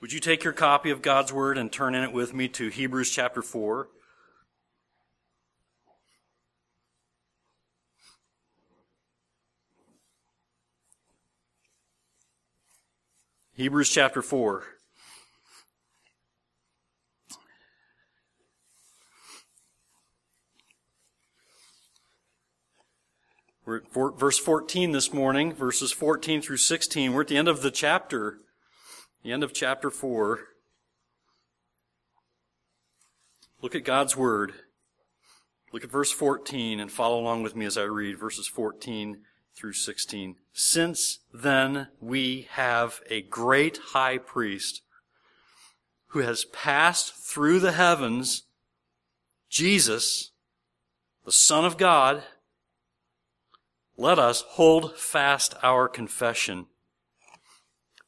[0.00, 2.68] Would you take your copy of God's Word and turn in it with me to
[2.68, 3.88] Hebrews chapter 4?
[13.54, 14.62] Hebrews chapter 4.
[23.66, 27.12] We're at verse 14 this morning, verses 14 through 16.
[27.12, 28.38] We're at the end of the chapter,
[29.22, 30.40] the end of chapter 4.
[33.60, 34.52] Look at God's Word.
[35.72, 39.18] Look at verse 14 and follow along with me as I read verses 14
[39.54, 40.36] through 16.
[40.52, 44.82] Since then we have a great high priest
[46.08, 48.44] who has passed through the heavens,
[49.50, 50.30] Jesus,
[51.26, 52.22] the Son of God,
[53.98, 56.66] let us hold fast our confession.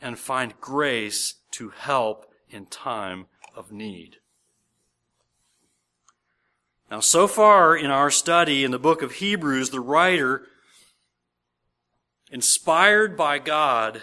[0.00, 4.16] and find grace to help in time of need.
[6.90, 10.46] Now, so far in our study in the book of Hebrews, the writer,
[12.30, 14.02] inspired by God,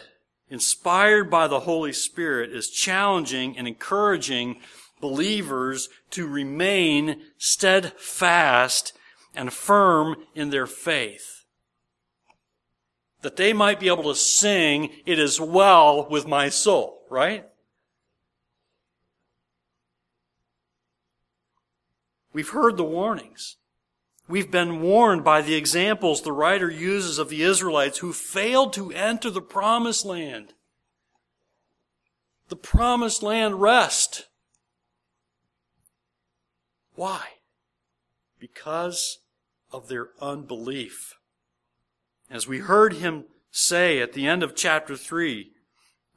[0.49, 4.61] inspired by the Holy Spirit, is challenging and encouraging
[5.01, 8.93] believers to remain steadfast
[9.33, 11.34] and firm in their faith.
[13.25, 17.43] That they might be able to sing, It is well with my soul, right?
[22.33, 23.55] We've heard the warnings.
[24.27, 28.91] We've been warned by the examples the writer uses of the Israelites who failed to
[28.91, 30.53] enter the promised land.
[32.49, 34.27] The promised land rest.
[36.93, 37.25] Why?
[38.37, 39.17] Because
[39.71, 41.15] of their unbelief.
[42.29, 45.51] As we heard him say at the end of chapter 3,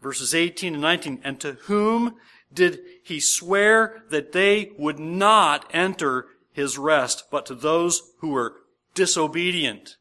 [0.03, 2.17] verses 18 and 19, and to whom
[2.53, 8.57] did he swear that they would not enter his rest, but to those who were
[8.95, 9.97] disobedient?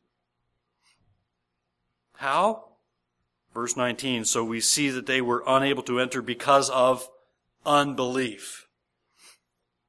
[2.16, 2.63] How?
[3.53, 7.07] Verse 19, so we see that they were unable to enter because of
[7.66, 8.67] unbelief.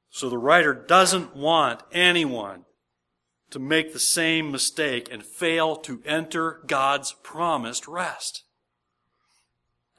[0.09, 2.65] So the writer doesn't want anyone
[3.51, 8.43] to make the same mistake and fail to enter God's promised rest.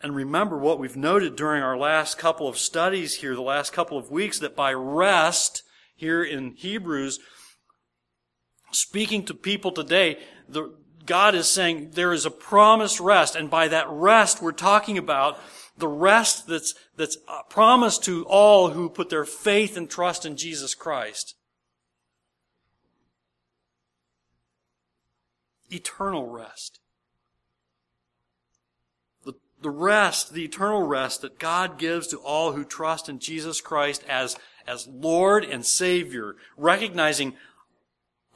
[0.03, 3.99] And remember what we've noted during our last couple of studies here, the last couple
[3.99, 5.62] of weeks, that by rest,
[5.94, 7.19] here in Hebrews,
[8.72, 10.19] speaking to people today,
[10.49, 10.75] the,
[11.05, 15.39] God is saying there is a promised rest, and by that rest, we're talking about
[15.77, 17.19] the rest that's, that's
[17.50, 21.34] promised to all who put their faith and trust in Jesus Christ.
[25.70, 26.81] Eternal rest.
[29.25, 33.60] The, the rest, the eternal rest that God gives to all who trust in Jesus
[33.60, 34.36] Christ as,
[34.66, 37.34] as Lord and Savior, recognizing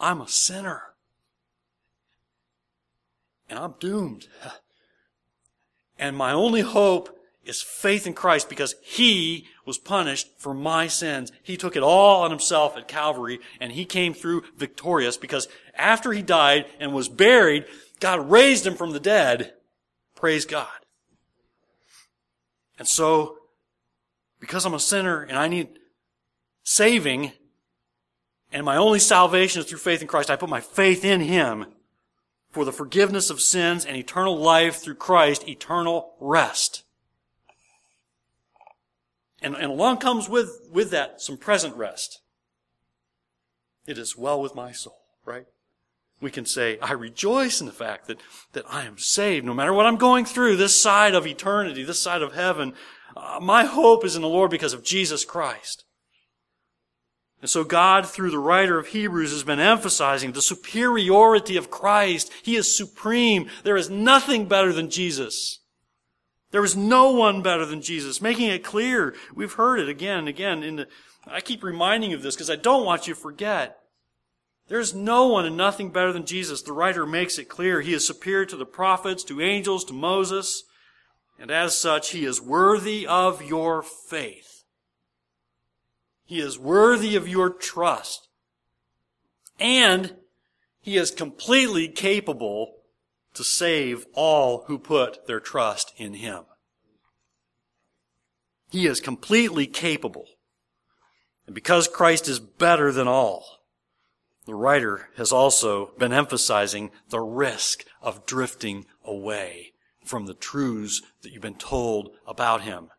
[0.00, 0.82] I'm a sinner.
[3.48, 4.28] And I'm doomed.
[5.98, 11.30] And my only hope is faith in Christ because He was punished for my sins.
[11.42, 16.12] He took it all on Himself at Calvary and He came through victorious because after
[16.12, 17.66] He died and was buried,
[18.00, 19.54] God raised Him from the dead.
[20.14, 20.68] Praise God.
[22.78, 23.38] And so,
[24.40, 25.68] because I'm a sinner and I need
[26.62, 27.32] saving,
[28.52, 31.66] and my only salvation is through faith in Christ, I put my faith in Him
[32.50, 36.84] for the forgiveness of sins and eternal life through Christ, eternal rest.
[39.42, 42.20] And, and along comes with, with that some present rest.
[43.86, 45.46] It is well with my soul, right?
[46.20, 48.20] We can say, I rejoice in the fact that,
[48.52, 49.44] that I am saved.
[49.44, 52.72] No matter what I'm going through, this side of eternity, this side of heaven,
[53.16, 55.84] uh, my hope is in the Lord because of Jesus Christ.
[57.44, 62.32] And so God, through the writer of Hebrews, has been emphasizing the superiority of Christ.
[62.42, 63.50] He is supreme.
[63.64, 65.60] There is nothing better than Jesus.
[66.52, 69.14] There is no one better than Jesus, making it clear.
[69.34, 70.62] We've heard it again and again.
[70.62, 70.88] In the,
[71.26, 73.78] I keep reminding you of this because I don't want you to forget.
[74.68, 76.62] There's no one and nothing better than Jesus.
[76.62, 77.80] The writer makes it clear.
[77.80, 80.64] He is superior to the prophets, to angels, to Moses.
[81.38, 84.64] And as such, he is worthy of your faith.
[86.24, 88.28] He is worthy of your trust.
[89.60, 90.16] And
[90.80, 92.76] he is completely capable
[93.34, 96.44] to save all who put their trust in him.
[98.70, 100.26] He is completely capable.
[101.46, 103.63] And because Christ is better than all,
[104.46, 109.72] the writer has also been emphasizing the risk of drifting away
[110.04, 112.90] from the truths that you've been told about him.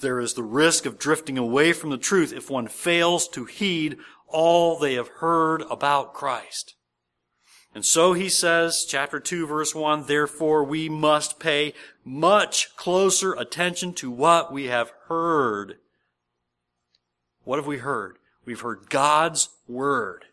[0.00, 3.96] There is the risk of drifting away from the truth if one fails to heed
[4.26, 6.74] all they have heard about Christ.
[7.74, 11.74] And so he says, chapter 2 verse 1, therefore we must pay
[12.04, 15.78] much closer attention to what we have heard.
[17.44, 18.17] What have we heard?
[18.48, 20.24] We've heard God's Word.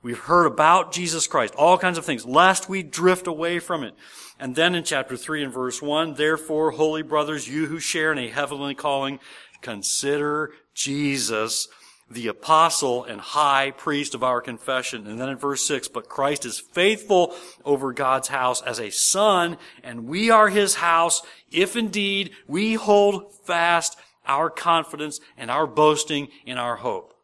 [0.00, 3.94] We've heard about Jesus Christ, all kinds of things, lest we drift away from it.
[4.38, 8.18] And then in chapter 3 and verse 1, therefore, holy brothers, you who share in
[8.18, 9.18] a heavenly calling,
[9.60, 11.66] consider Jesus,
[12.08, 15.08] the apostle and high priest of our confession.
[15.08, 17.34] And then in verse 6, but Christ is faithful
[17.64, 23.34] over God's house as a son, and we are his house, if indeed we hold
[23.44, 23.98] fast
[24.28, 27.14] our confidence and our boasting in our hope.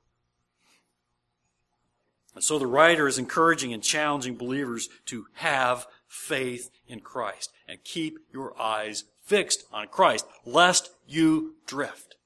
[2.34, 7.84] And so the writer is encouraging and challenging believers to have faith in Christ and
[7.84, 12.16] keep your eyes fixed on Christ, lest you drift.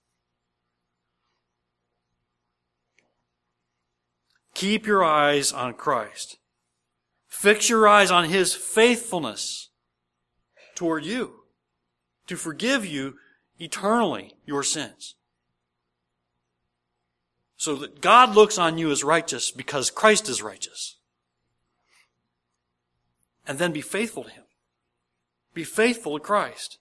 [4.55, 6.39] Keep your eyes on Christ.
[7.29, 9.69] Fix your eyes on His faithfulness
[10.75, 11.43] toward you
[12.27, 13.17] to forgive you
[13.59, 15.16] eternally your sins.
[17.57, 20.97] So that God looks on you as righteous because Christ is righteous.
[23.47, 24.45] And then be faithful to Him.
[25.55, 26.79] Be faithful to Christ.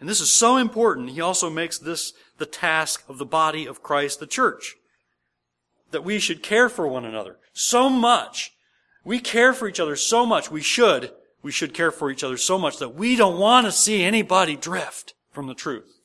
[0.00, 3.82] And this is so important, he also makes this the task of the body of
[3.82, 4.76] Christ, the church.
[5.90, 8.52] That we should care for one another so much.
[9.04, 10.50] We care for each other so much.
[10.50, 11.12] We should.
[11.42, 14.56] We should care for each other so much that we don't want to see anybody
[14.56, 15.95] drift from the truth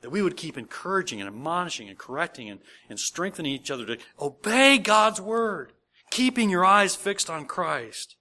[0.00, 3.98] that we would keep encouraging and admonishing and correcting and, and strengthening each other to
[4.20, 5.72] obey God's word,
[6.10, 8.16] keeping your eyes fixed on Christ.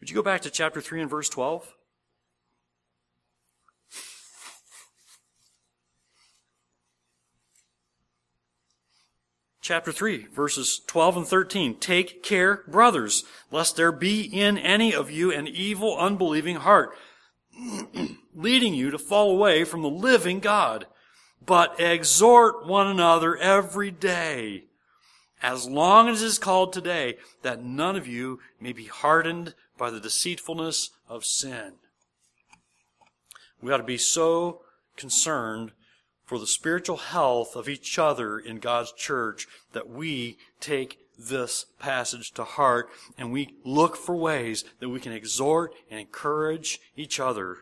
[0.00, 1.74] Would you go back to chapter 3 and verse 12?
[9.60, 11.76] Chapter 3, verses 12 and 13.
[11.76, 16.94] Take care, brothers, lest there be in any of you an evil, unbelieving heart
[18.34, 20.86] leading you to fall away from the living God.
[21.44, 24.64] But exhort one another every day,
[25.42, 29.90] as long as it is called today, that none of you may be hardened by
[29.90, 31.74] the deceitfulness of sin.
[33.60, 34.62] We ought to be so
[34.96, 35.72] concerned
[36.24, 42.32] for the spiritual health of each other in God's church that we take this passage
[42.32, 47.58] to heart and we look for ways that we can exhort and encourage each other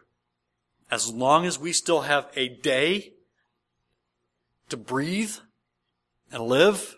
[0.90, 3.14] as long as we still have a day
[4.68, 5.36] to breathe
[6.30, 6.96] and live,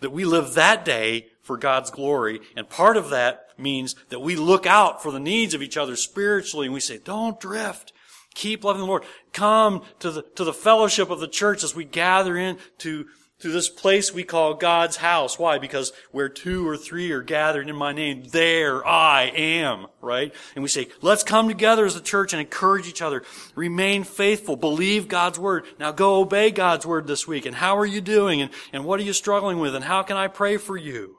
[0.00, 2.40] that we live that day for God's glory.
[2.56, 5.96] And part of that means that we look out for the needs of each other
[5.96, 7.92] spiritually and we say, don't drift.
[8.34, 9.04] Keep loving the Lord.
[9.32, 13.06] Come to the, to the fellowship of the church as we gather in to
[13.44, 15.38] to this place we call God's house.
[15.38, 15.58] Why?
[15.58, 20.34] Because where two or three are gathered in my name, there I am, right?
[20.54, 23.22] And we say, let's come together as a church and encourage each other.
[23.54, 24.56] Remain faithful.
[24.56, 25.66] Believe God's word.
[25.78, 27.44] Now go obey God's word this week.
[27.44, 28.40] And how are you doing?
[28.40, 29.74] And, and what are you struggling with?
[29.74, 31.14] And how can I pray for you?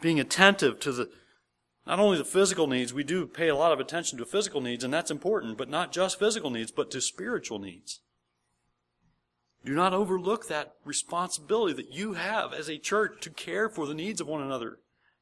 [0.00, 1.10] Being attentive to the,
[1.84, 4.84] not only the physical needs, we do pay a lot of attention to physical needs,
[4.84, 8.02] and that's important, but not just physical needs, but to spiritual needs.
[9.64, 13.94] Do not overlook that responsibility that you have as a church to care for the
[13.94, 14.78] needs of one another.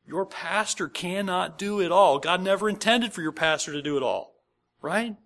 [0.07, 2.19] Your pastor cannot do it all.
[2.19, 4.35] God never intended for your pastor to do it all.
[4.81, 5.17] Right?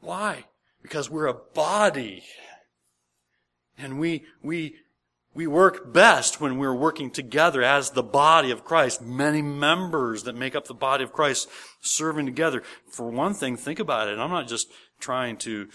[0.00, 0.46] Why?
[0.82, 2.24] Because we're a body.
[3.76, 4.76] And we, we,
[5.34, 9.02] we work best when we're working together as the body of Christ.
[9.02, 11.48] Many members that make up the body of Christ
[11.80, 12.62] serving together.
[12.90, 14.18] For one thing, think about it.
[14.18, 14.68] I'm not just
[14.98, 15.68] trying to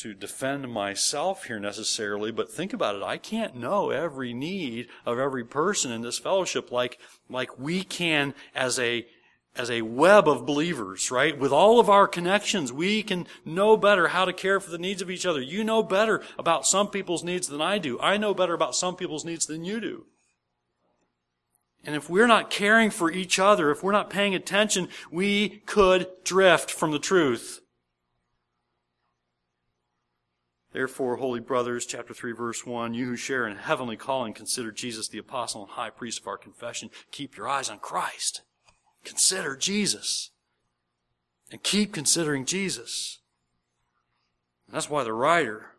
[0.00, 3.02] to defend myself here necessarily, but think about it.
[3.02, 8.34] I can't know every need of every person in this fellowship like, like we can
[8.54, 9.06] as a,
[9.54, 11.38] as a web of believers, right?
[11.38, 15.02] With all of our connections, we can know better how to care for the needs
[15.02, 15.40] of each other.
[15.40, 18.00] You know better about some people's needs than I do.
[18.00, 20.06] I know better about some people's needs than you do.
[21.84, 26.08] And if we're not caring for each other, if we're not paying attention, we could
[26.24, 27.60] drift from the truth.
[30.72, 35.08] Therefore, holy brothers, chapter 3, verse 1, you who share in heavenly calling, consider Jesus
[35.08, 36.90] the apostle and high priest of our confession.
[37.10, 38.42] Keep your eyes on Christ.
[39.04, 40.30] Consider Jesus.
[41.50, 43.18] And keep considering Jesus.
[44.66, 45.72] And that's why the writer,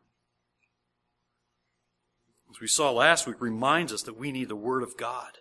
[2.49, 5.37] as we saw last week, reminds us that we need the Word of God.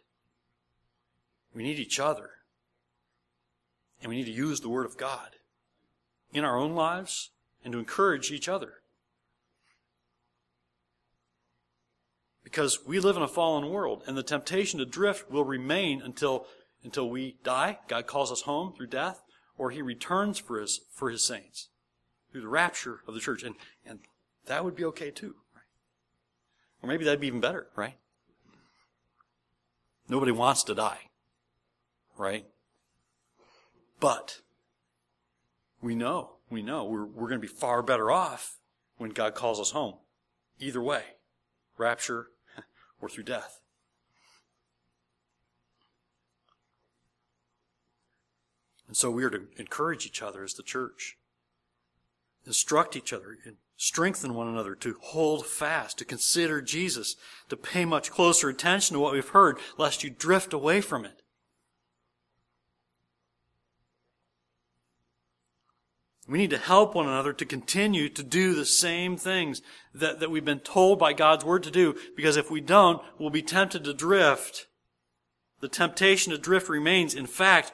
[1.52, 2.30] We need each other.
[4.00, 5.30] And we need to use the Word of God
[6.32, 7.30] in our own lives
[7.64, 8.74] and to encourage each other.
[12.50, 16.46] Because we live in a fallen world, and the temptation to drift will remain until,
[16.82, 17.78] until we die.
[17.86, 19.22] God calls us home through death,
[19.56, 21.68] or He returns for His, for His saints
[22.32, 23.44] through the rapture of the church.
[23.44, 23.54] And,
[23.86, 24.00] and
[24.46, 25.36] that would be okay too.
[25.54, 25.62] Right?
[26.82, 27.94] Or maybe that'd be even better, right?
[30.08, 31.10] Nobody wants to die,
[32.18, 32.46] right?
[34.00, 34.40] But
[35.80, 38.58] we know, we know we're, we're going to be far better off
[38.96, 39.94] when God calls us home.
[40.58, 41.02] Either way,
[41.78, 42.26] rapture
[43.00, 43.60] or through death.
[48.86, 51.16] And so we are to encourage each other as the church,
[52.44, 57.14] instruct each other, and strengthen one another to hold fast, to consider Jesus,
[57.48, 61.19] to pay much closer attention to what we've heard, lest you drift away from it.
[66.30, 70.30] We need to help one another to continue to do the same things that, that
[70.30, 73.82] we've been told by God's Word to do, because if we don't, we'll be tempted
[73.82, 74.68] to drift.
[75.60, 77.16] The temptation to drift remains.
[77.16, 77.72] In fact,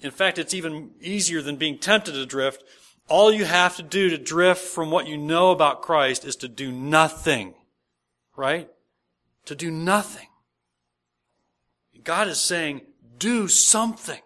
[0.00, 2.64] in fact, it's even easier than being tempted to drift.
[3.08, 6.48] All you have to do to drift from what you know about Christ is to
[6.48, 7.52] do nothing.
[8.34, 8.70] Right?
[9.44, 10.28] To do nothing.
[12.02, 12.80] God is saying,
[13.18, 14.22] do something.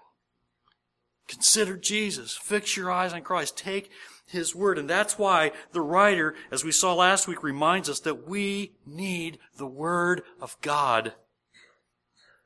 [1.29, 2.37] Consider Jesus.
[2.37, 3.57] Fix your eyes on Christ.
[3.57, 3.91] Take
[4.27, 4.79] His Word.
[4.79, 9.39] And that's why the writer, as we saw last week, reminds us that we need
[9.57, 11.15] the Word of God.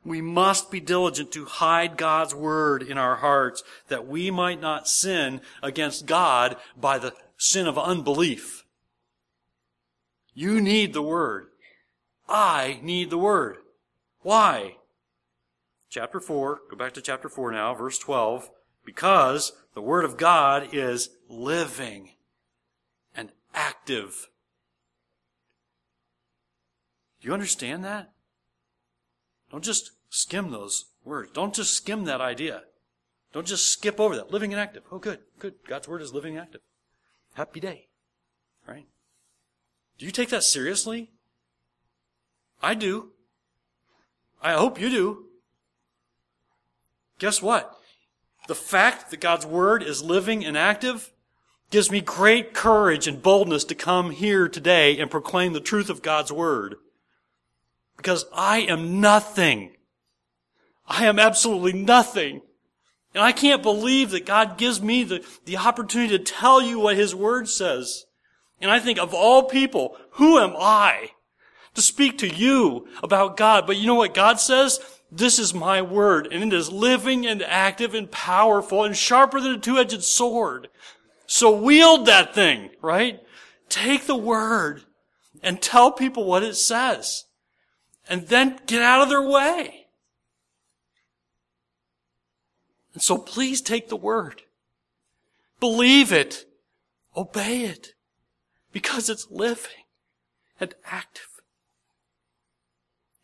[0.03, 4.89] We must be diligent to hide God's Word in our hearts that we might not
[4.89, 8.65] sin against God by the sin of unbelief.
[10.33, 11.49] You need the Word.
[12.27, 13.59] I need the Word.
[14.23, 14.77] Why?
[15.91, 18.49] Chapter 4, go back to chapter 4 now, verse 12
[18.91, 22.11] because the Word of God is living
[23.15, 24.29] and active.
[27.21, 28.11] Do you understand that?
[29.53, 31.31] Don't just skim those words.
[31.33, 32.63] Don't just skim that idea.
[33.33, 34.33] Don't just skip over that.
[34.33, 34.83] Living and active.
[34.91, 35.55] Oh, good, good.
[35.69, 36.63] God's Word is living and active.
[37.35, 37.87] Happy day.
[38.67, 38.89] Right?
[39.99, 41.13] Do you take that seriously?
[42.61, 43.13] I do.
[44.43, 45.27] I hope you do.
[47.21, 47.80] Guess what?
[48.51, 51.13] The fact that God's Word is living and active
[51.71, 56.03] gives me great courage and boldness to come here today and proclaim the truth of
[56.03, 56.75] God's Word.
[57.97, 59.77] Because I am nothing.
[60.85, 62.43] I am absolutely nothing.
[63.15, 66.97] And I can't believe that God gives me the, the opportunity to tell you what
[66.97, 68.05] His Word says.
[68.61, 71.11] And I think of all people, who am I
[71.75, 73.69] to speak to you about God?
[73.69, 74.81] But you know what God says?
[75.13, 79.55] This is my word, and it is living and active and powerful and sharper than
[79.55, 80.69] a two-edged sword.
[81.27, 83.21] So wield that thing, right?
[83.69, 84.85] Take the word
[85.43, 87.25] and tell people what it says.
[88.09, 89.87] And then get out of their way.
[92.95, 94.43] And so please take the word.
[95.61, 96.47] Believe it.
[97.17, 97.95] Obey it.
[98.73, 99.85] Because it's living
[100.59, 101.30] and active.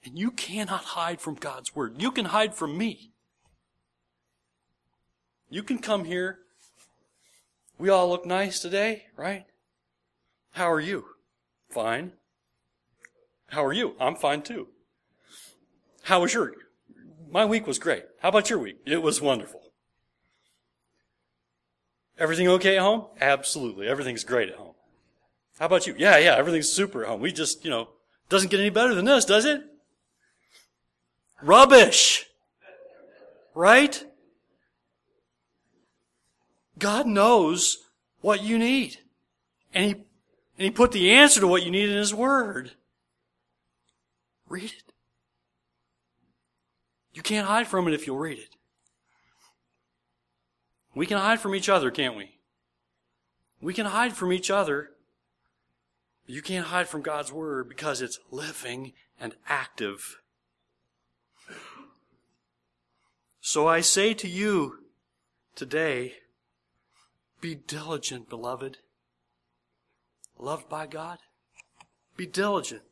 [0.06, 2.00] And you cannot hide from God's Word.
[2.00, 3.10] You can hide from me.
[5.50, 6.38] You can come here.
[7.76, 9.46] We all look nice today, right?
[10.52, 11.06] How are you?
[11.68, 12.12] Fine.
[13.48, 13.96] How are you?
[13.98, 14.68] I'm fine too.
[16.04, 16.52] How was your
[17.28, 18.04] my week was great.
[18.20, 18.78] How about your week?
[18.86, 19.60] It was wonderful.
[22.16, 23.06] Everything okay at home?
[23.20, 23.88] Absolutely.
[23.88, 24.74] Everything's great at home.
[25.58, 25.96] How about you?
[25.98, 27.20] Yeah, yeah, everything's super at home.
[27.20, 27.88] We just, you know,
[28.28, 29.64] doesn't get any better than this, does it?
[31.42, 32.26] Rubbish.
[33.54, 34.04] Right?
[36.78, 37.78] God knows
[38.20, 38.98] what you need.
[39.72, 40.04] And He, and
[40.58, 42.72] He put the answer to what you need in His Word.
[44.48, 44.92] Read it.
[47.12, 48.56] You can't hide from it if you'll read it.
[50.94, 52.38] We can hide from each other, can't we?
[53.60, 54.90] We can hide from each other.
[56.26, 60.20] But you can't hide from God's Word because it's living and active.
[63.48, 64.78] So I say to you
[65.54, 66.14] today,
[67.40, 68.78] be diligent, beloved.
[70.36, 71.18] Loved by God?
[72.16, 72.82] Be diligent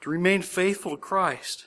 [0.00, 1.66] to remain faithful to Christ.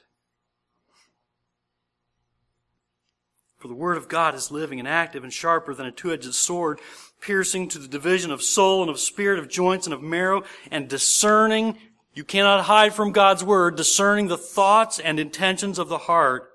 [3.60, 6.80] For the Word of God is living and active and sharper than a two-edged sword,
[7.22, 10.90] piercing to the division of soul and of spirit, of joints and of marrow, and
[10.90, 11.78] discerning,
[12.20, 16.50] you cannot hide from God's Word, discerning the thoughts and intentions of the heart.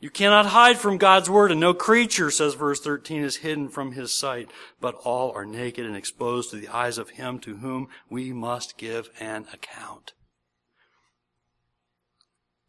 [0.00, 3.92] You cannot hide from God's Word, and no creature, says verse 13, is hidden from
[3.92, 4.50] His sight,
[4.80, 8.76] but all are naked and exposed to the eyes of Him to whom we must
[8.76, 10.14] give an account.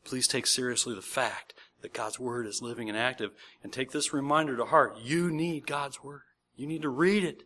[0.05, 3.31] Please take seriously the fact that God's Word is living and active.
[3.63, 4.99] And take this reminder to heart.
[5.01, 6.21] You need God's Word.
[6.55, 7.45] You need to read it.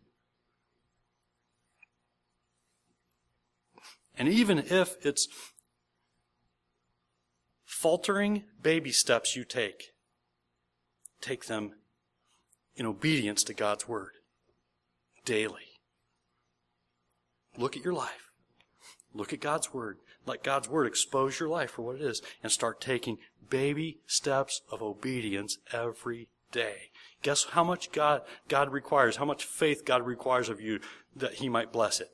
[4.18, 5.28] And even if it's
[7.66, 9.94] faltering baby steps you take,
[11.22, 11.74] take them
[12.76, 14.12] in obedience to God's Word
[15.26, 15.80] daily.
[17.58, 18.32] Look at your life.
[19.14, 19.98] Look at God's Word.
[20.26, 23.18] Let God's Word expose your life for what it is and start taking
[23.50, 26.92] baby steps of obedience every day.
[27.22, 30.80] Guess how much God, God requires, how much faith God requires of you
[31.16, 32.10] that He might bless it?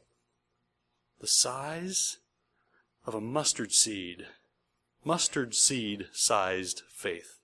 [1.20, 2.18] The size
[3.06, 4.28] of a mustard seed.
[5.04, 7.40] Mustard seed sized faith.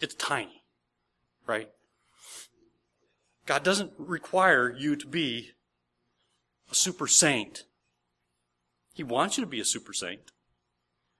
[0.00, 0.62] It's tiny,
[1.46, 1.70] right?
[3.46, 5.52] God doesn't require you to be
[6.70, 7.64] a super saint.
[8.94, 10.32] He wants you to be a super saint.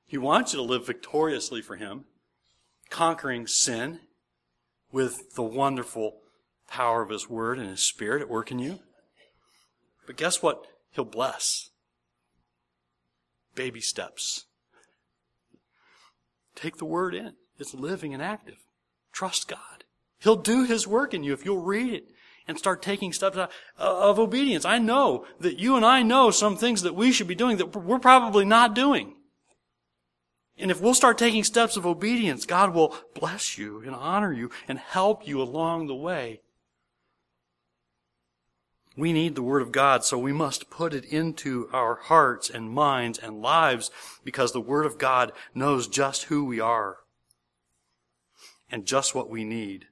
[0.07, 2.05] He wants you to live victoriously for Him,
[2.91, 4.00] conquering sin
[4.93, 6.19] with the wonderful
[6.69, 8.81] power of His Word and His Spirit at work in you.
[10.06, 10.66] But guess what?
[10.92, 11.70] He'll bless.
[13.54, 14.46] Baby steps.
[16.54, 17.34] Take the Word in.
[17.58, 18.58] It's living and active.
[19.12, 19.84] Trust God.
[20.18, 22.08] He'll do His work in you if you'll read it
[22.49, 23.36] and start taking steps
[23.76, 24.64] of obedience.
[24.64, 27.75] I know that you and I know some things that we should be doing that
[27.75, 29.14] we're probably not doing.
[30.58, 34.50] And if we'll start taking steps of obedience, God will bless you and honor you
[34.69, 36.40] and help you along the way.
[38.97, 42.71] We need the Word of God, so we must put it into our hearts and
[42.71, 43.91] minds and lives
[44.25, 46.99] because the Word of God knows just who we are
[48.71, 49.87] and just what we need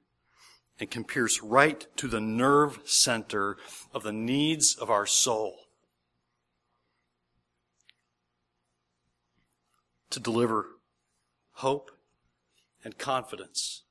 [0.79, 3.57] and can pierce right to the nerve center
[3.93, 5.59] of the needs of our soul
[10.09, 10.67] to deliver
[11.53, 11.91] hope
[12.83, 13.83] and confidence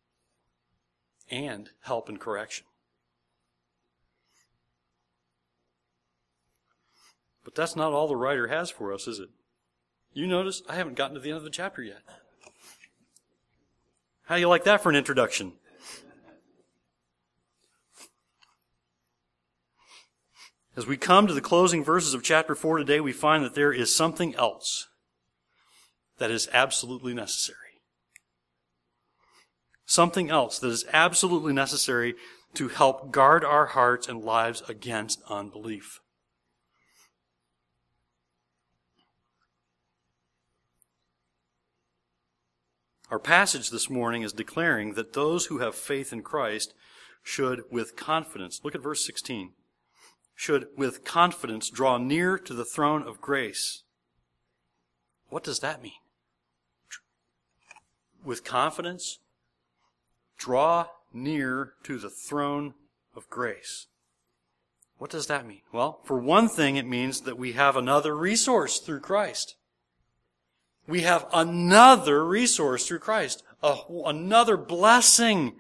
[1.31, 2.67] and help and correction.
[7.45, 9.29] But that's not all the writer has for us, is it?
[10.13, 12.03] You notice I haven't gotten to the end of the chapter yet.
[14.25, 15.53] How do you like that for an introduction?
[20.77, 23.73] As we come to the closing verses of chapter 4 today, we find that there
[23.73, 24.89] is something else
[26.19, 27.59] that is absolutely necessary.
[29.85, 32.15] Something else that is absolutely necessary
[32.55, 36.01] to help guard our hearts and lives against unbelief.
[43.15, 46.75] Our passage this morning is declaring that those who have faith in Christ
[47.23, 49.53] should, with confidence, look at verse 16
[50.35, 53.85] should with confidence draw near to the throne of grace.
[55.29, 55.93] What does that mean?
[58.25, 59.21] With confidence,
[60.37, 62.75] draw near to the throne
[63.15, 63.87] of grace.
[64.99, 65.63] What does that mean?
[65.71, 69.55] Well, for one thing, it means that we have another resource through Christ.
[70.87, 75.57] We have another resource through Christ, a, another blessing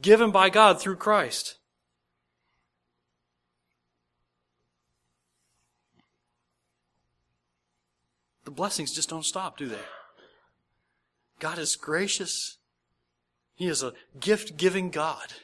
[0.00, 1.58] given by God through Christ.
[8.46, 9.84] the blessings just don't stop, do they?
[11.40, 12.56] God is gracious.
[13.56, 15.34] He is a gift giving God.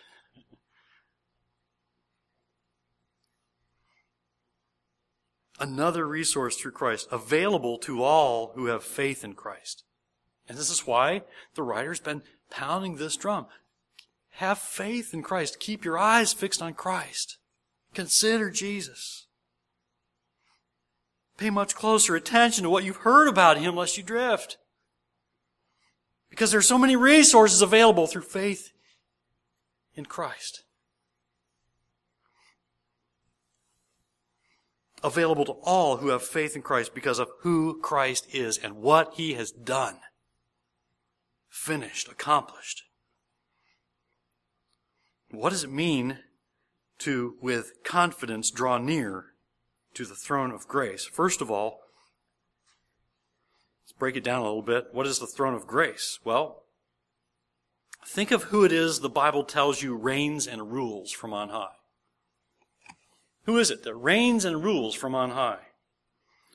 [5.62, 9.84] Another resource through Christ available to all who have faith in Christ.
[10.48, 11.22] And this is why
[11.54, 13.46] the writer's been pounding this drum.
[14.30, 15.60] Have faith in Christ.
[15.60, 17.38] Keep your eyes fixed on Christ.
[17.94, 19.28] Consider Jesus.
[21.38, 24.56] Pay much closer attention to what you've heard about Him lest you drift.
[26.28, 28.72] Because there are so many resources available through faith
[29.94, 30.64] in Christ.
[35.04, 39.14] Available to all who have faith in Christ because of who Christ is and what
[39.14, 39.98] He has done.
[41.48, 42.82] finished, accomplished.
[45.30, 46.18] What does it mean
[46.98, 49.26] to, with confidence, draw near
[49.94, 51.04] to the throne of grace?
[51.04, 51.80] First of all,
[53.82, 54.88] let's break it down a little bit.
[54.92, 56.18] What is the throne of grace?
[56.24, 56.62] Well,
[58.06, 61.74] think of who it is the Bible tells you reigns and rules from on high.
[63.44, 65.58] Who is it that reigns and rules from on high?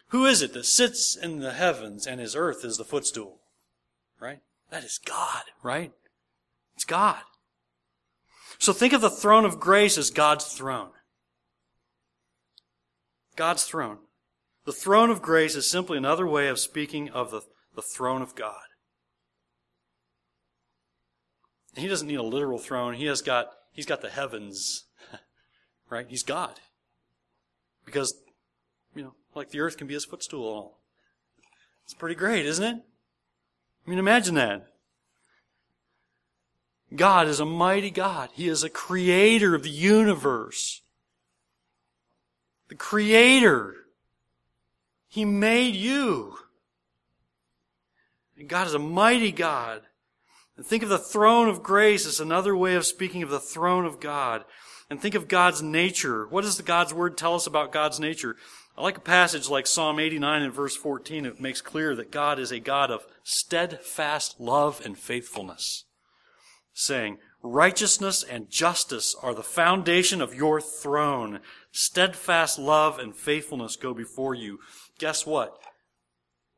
[0.09, 3.39] Who is it that sits in the heavens and his earth is the footstool?
[4.19, 4.39] Right?
[4.69, 5.91] That is God, right?
[6.75, 7.21] It's God.
[8.57, 10.89] So think of the throne of grace as God's throne.
[13.35, 13.99] God's throne.
[14.65, 17.41] The throne of grace is simply another way of speaking of the,
[17.75, 18.63] the throne of God.
[21.75, 22.95] He doesn't need a literal throne.
[22.95, 24.85] He has got, he's got the heavens,
[25.89, 26.07] right?
[26.09, 26.59] He's God.
[27.87, 28.13] Because,
[28.93, 30.79] you know, like the earth can be his footstool and all.
[31.85, 32.75] It's pretty great, isn't it?
[32.75, 34.67] I mean, imagine that.
[36.93, 38.29] God is a mighty God.
[38.33, 40.81] He is a creator of the universe.
[42.67, 43.73] The creator.
[45.07, 46.35] He made you.
[48.37, 49.83] And God is a mighty God.
[50.57, 53.85] And think of the throne of grace as another way of speaking of the throne
[53.85, 54.43] of God.
[54.89, 56.27] And think of God's nature.
[56.27, 58.37] What does the God's Word tell us about God's nature?
[58.77, 61.25] I like a passage like Psalm 89 and verse 14.
[61.25, 65.85] It makes clear that God is a God of steadfast love and faithfulness,
[66.73, 71.39] saying, Righteousness and justice are the foundation of your throne.
[71.71, 74.59] Steadfast love and faithfulness go before you.
[74.99, 75.57] Guess what?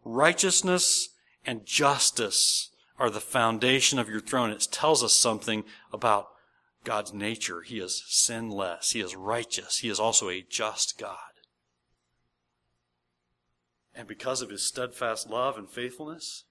[0.04, 1.10] Righteousness
[1.46, 4.52] and justice are the foundation of your throne.
[4.52, 6.28] It tells us something about
[6.84, 7.62] God's nature.
[7.62, 8.92] He is sinless.
[8.92, 9.80] He is righteous.
[9.80, 11.18] He is also a just God.
[13.96, 16.46] And because of his steadfast love and faithfulness,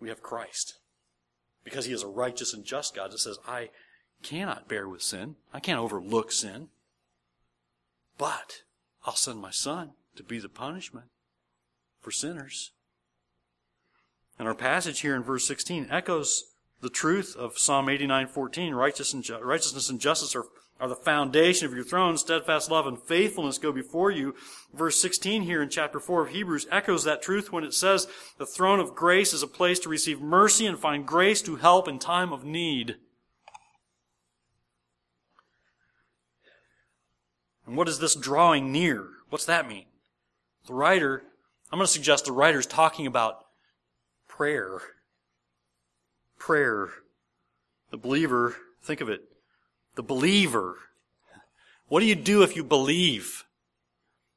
[0.00, 0.78] we have Christ.
[1.64, 3.70] Because he is a righteous and just God that says, I
[4.22, 5.36] cannot bear with sin.
[5.52, 6.68] I can't overlook sin.
[8.16, 8.62] But
[9.04, 11.06] I'll send my son to be the punishment
[12.00, 12.72] for sinners.
[14.38, 16.44] And our passage here in verse 16 echoes
[16.82, 20.44] the truth of Psalm 89:14, righteousness and, righteousness and justice are
[20.82, 22.18] are the foundation of your throne.
[22.18, 24.34] Steadfast love and faithfulness go before you.
[24.74, 28.44] Verse 16 here in chapter 4 of Hebrews echoes that truth when it says the
[28.44, 32.00] throne of grace is a place to receive mercy and find grace to help in
[32.00, 32.96] time of need.
[37.64, 39.06] And what is this drawing near?
[39.28, 39.84] What's that mean?
[40.66, 41.22] The writer,
[41.70, 43.44] I'm going to suggest the writer is talking about
[44.26, 44.80] prayer.
[46.42, 46.88] Prayer.
[47.92, 49.22] The believer, think of it,
[49.94, 50.76] the believer.
[51.86, 53.44] What do you do if you believe?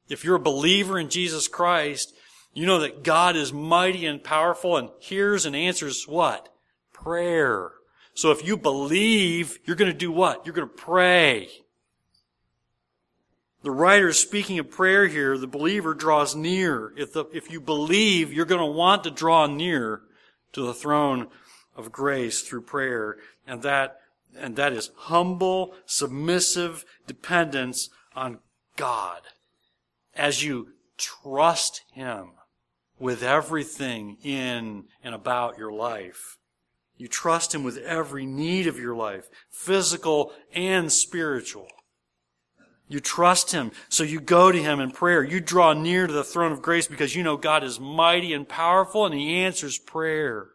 [0.08, 2.14] If you're a believer in Jesus Christ,
[2.54, 6.48] you know that God is mighty and powerful and hears and answers what?
[6.92, 7.72] Prayer.
[8.14, 10.46] So if you believe, you're going to do what?
[10.46, 11.48] You're going to pray.
[13.64, 15.36] The writer is speaking of prayer here.
[15.36, 16.92] The believer draws near.
[16.96, 20.02] If, the, if you believe, you're going to want to draw near
[20.52, 21.26] to the throne
[21.76, 23.16] of grace through prayer.
[23.46, 23.98] And that
[24.38, 28.38] and that is humble, submissive dependence on
[28.76, 29.22] God.
[30.14, 32.32] As you trust Him
[32.98, 36.38] with everything in and about your life.
[36.96, 41.68] You trust Him with every need of your life, physical and spiritual.
[42.88, 45.22] You trust Him, so you go to Him in prayer.
[45.22, 48.48] You draw near to the throne of grace because you know God is mighty and
[48.48, 50.48] powerful and He answers prayer.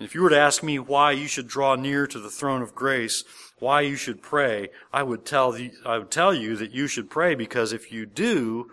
[0.00, 2.74] If you were to ask me why you should draw near to the throne of
[2.74, 3.22] grace,
[3.58, 7.34] why you should pray, I would tell I would tell you that you should pray
[7.34, 8.70] because if you do,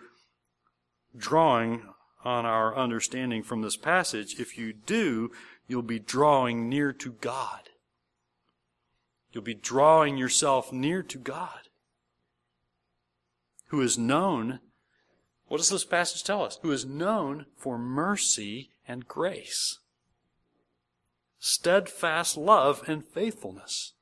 [1.15, 1.83] drawing
[2.23, 5.31] on our understanding from this passage, if you do,
[5.67, 7.69] you'll be drawing near to God.
[9.33, 11.67] You'll be drawing yourself near to God,
[13.67, 14.59] who is known,
[15.49, 16.57] what does this passage tell us?
[16.61, 19.79] Who is known for mercy and grace
[21.39, 23.93] steadfast love and faithfulness.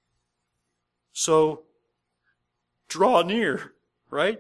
[1.12, 1.64] So,
[2.88, 3.74] draw near,
[4.10, 4.40] right?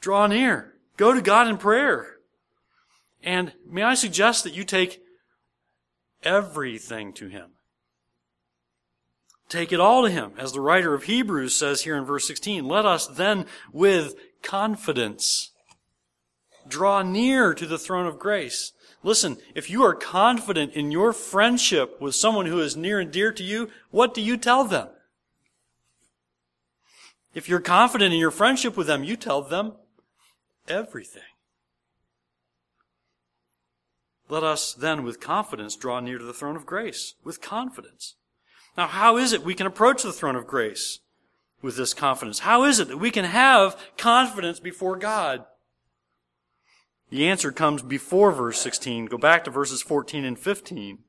[0.00, 0.74] Draw near.
[0.96, 2.16] Go to God in prayer.
[3.22, 5.00] And may I suggest that you take
[6.22, 7.52] everything to Him.
[9.48, 10.32] Take it all to Him.
[10.38, 15.50] As the writer of Hebrews says here in verse 16, let us then with confidence
[16.66, 18.72] draw near to the throne of grace
[19.02, 23.32] Listen, if you are confident in your friendship with someone who is near and dear
[23.32, 24.88] to you, what do you tell them?
[27.34, 29.72] If you're confident in your friendship with them, you tell them
[30.68, 31.22] everything.
[34.32, 37.14] let us then with confidence draw near to the throne of grace.
[37.22, 38.16] With confidence.
[38.78, 41.00] Now, how is it we can approach the throne of grace
[41.60, 42.38] with this confidence?
[42.38, 45.44] How is it that we can have confidence before God?
[47.12, 49.04] The answer comes before verse 16.
[49.04, 51.00] Go back to verses 14 and 15.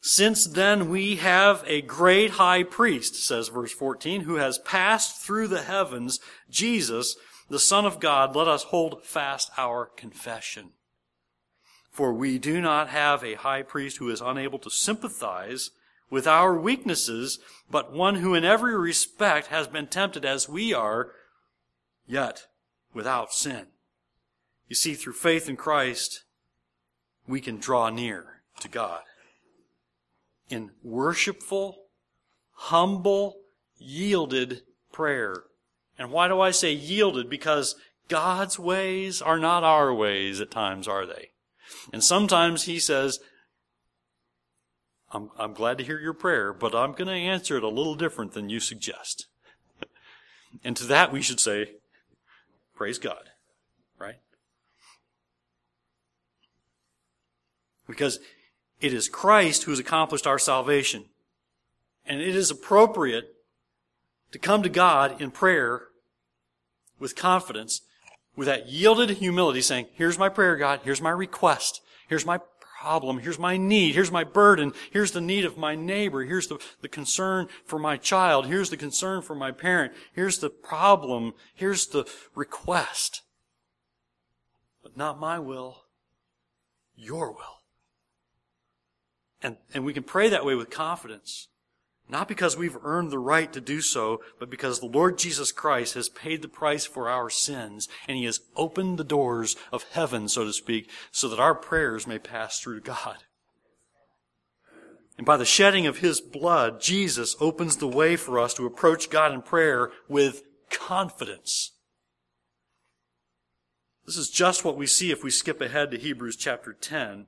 [0.00, 5.48] Since then we have a great high priest, says verse 14, who has passed through
[5.48, 7.16] the heavens, Jesus,
[7.50, 10.70] the Son of God, let us hold fast our confession.
[11.90, 15.70] For we do not have a high priest who is unable to sympathize
[16.08, 21.12] with our weaknesses, but one who in every respect has been tempted as we are,
[22.06, 22.46] yet
[22.94, 23.66] without sin.
[24.68, 26.24] You see, through faith in Christ,
[27.26, 29.02] we can draw near to God.
[30.48, 31.84] In worshipful,
[32.52, 33.36] humble,
[33.78, 35.44] yielded prayer.
[35.98, 37.28] And why do I say yielded?
[37.28, 37.74] Because
[38.08, 41.30] God's ways are not our ways at times, are they?
[41.92, 43.20] And sometimes He says,
[45.12, 47.94] I'm, I'm glad to hear your prayer, but I'm going to answer it a little
[47.94, 49.26] different than you suggest.
[50.64, 51.72] and to that we should say,
[52.82, 53.30] Praise God.
[53.96, 54.16] Right?
[57.86, 58.18] Because
[58.80, 61.04] it is Christ who has accomplished our salvation.
[62.04, 63.36] And it is appropriate
[64.32, 65.82] to come to God in prayer
[66.98, 67.82] with confidence,
[68.34, 70.80] with that yielded humility, saying, Here's my prayer, God.
[70.82, 71.82] Here's my request.
[72.08, 72.40] Here's my
[72.82, 73.20] problem.
[73.20, 73.94] Here's my need.
[73.94, 74.72] Here's my burden.
[74.90, 76.24] Here's the need of my neighbor.
[76.24, 78.46] Here's the, the concern for my child.
[78.46, 79.92] Here's the concern for my parent.
[80.12, 81.34] Here's the problem.
[81.54, 83.22] Here's the request.
[84.82, 85.84] But not my will,
[86.96, 87.60] your will.
[89.40, 91.46] And, and we can pray that way with confidence.
[92.12, 95.94] Not because we've earned the right to do so, but because the Lord Jesus Christ
[95.94, 100.28] has paid the price for our sins, and He has opened the doors of heaven,
[100.28, 103.24] so to speak, so that our prayers may pass through to God.
[105.16, 109.08] And by the shedding of His blood, Jesus opens the way for us to approach
[109.08, 111.72] God in prayer with confidence.
[114.04, 117.26] This is just what we see if we skip ahead to Hebrews chapter 10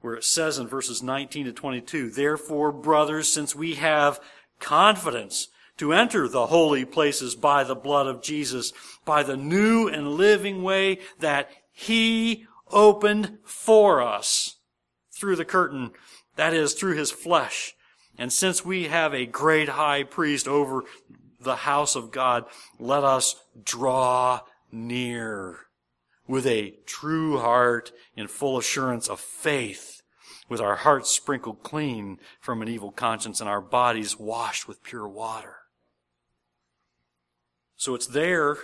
[0.00, 4.20] where it says in verses 19 to 22, Therefore, brothers, since we have
[4.58, 8.72] confidence to enter the holy places by the blood of Jesus,
[9.04, 14.56] by the new and living way that He opened for us
[15.12, 15.90] through the curtain,
[16.36, 17.74] that is, through His flesh.
[18.18, 20.84] And since we have a great high priest over
[21.40, 22.44] the house of God,
[22.78, 25.60] let us draw near
[26.30, 30.00] with a true heart in full assurance of faith,
[30.48, 35.08] with our hearts sprinkled clean from an evil conscience and our bodies washed with pure
[35.08, 35.56] water.
[37.76, 38.58] So it's there,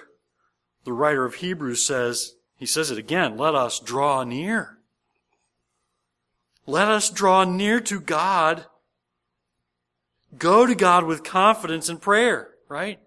[0.85, 4.79] the writer of Hebrews says, he says it again, let us draw near.
[6.67, 8.67] Let us draw near to God.
[10.39, 13.01] Go to God with confidence in prayer, right?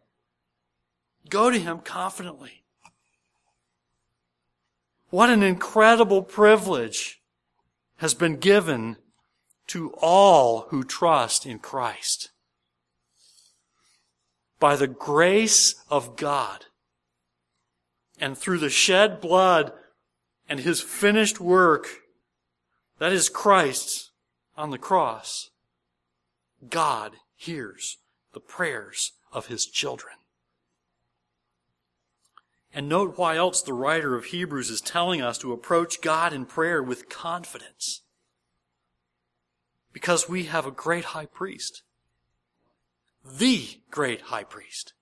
[1.30, 2.59] Go to Him confidently.
[5.10, 7.20] What an incredible privilege
[7.98, 8.98] has been given
[9.68, 12.30] to all who trust in Christ.
[14.60, 16.66] By the grace of God
[18.20, 19.72] and through the shed blood
[20.48, 21.88] and his finished work,
[23.00, 24.12] that is Christ
[24.56, 25.50] on the cross,
[26.70, 27.98] God hears
[28.34, 30.19] the prayers of his children.
[32.74, 36.46] And note why else the writer of Hebrews is telling us to approach God in
[36.46, 38.02] prayer with confidence.
[39.92, 41.82] Because we have a great high priest.
[43.26, 44.94] The great high priest.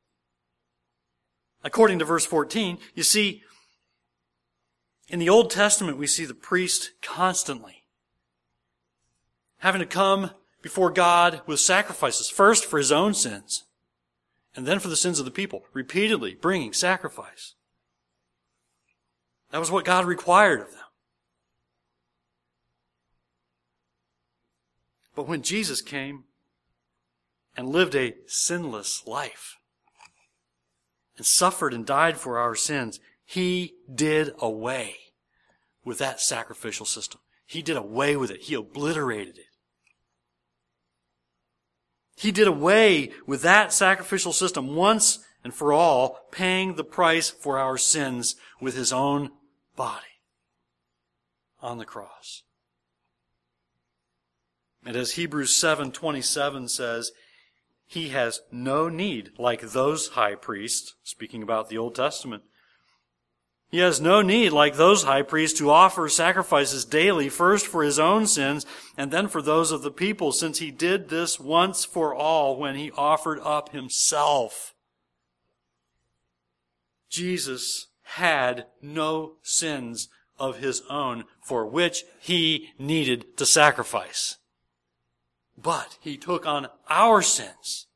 [1.64, 3.44] According to verse 14, you see,
[5.10, 7.84] in the Old Testament, we see the priest constantly
[9.60, 13.66] having to come before God with sacrifices, first for his own sins,
[14.56, 17.56] and then for the sins of the people, repeatedly bringing sacrifice.
[19.52, 20.82] That was what God required of them.
[25.16, 26.26] But when Jesus came
[27.56, 29.58] and lived a sinless life
[31.18, 34.96] and suffered and died for our sins, he did away
[35.84, 37.20] with that sacrificial system.
[37.46, 38.42] He did away with it.
[38.42, 39.46] He obliterated it.
[42.16, 47.58] He did away with that sacrificial system once and for all, paying the price for
[47.58, 49.32] our sins with his own
[49.78, 50.20] body
[51.62, 52.44] on the cross.
[54.86, 57.14] And as Hebrews 7:27 says,
[57.88, 62.44] he has no need like those high priests, speaking about the Old Testament,
[63.70, 68.00] He has no need, like those high priests, to offer sacrifices daily, first for his
[68.00, 72.14] own sins and then for those of the people, since he did this once for
[72.14, 74.74] all when he offered up himself.
[77.10, 84.38] Jesus had no sins of his own for which he needed to sacrifice.
[85.58, 87.88] But he took on our sins.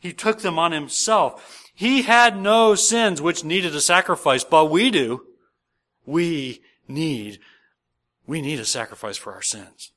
[0.00, 1.70] He took them on himself.
[1.74, 5.24] He had no sins which needed a sacrifice, but we do.
[6.06, 7.40] We need,
[8.26, 9.92] we need a sacrifice for our sins.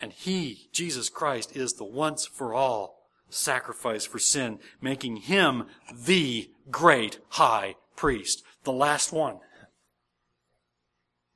[0.00, 2.95] And He, Jesus Christ, is the once for all
[3.36, 9.38] sacrifice for sin, making Him the great high priest, the last one.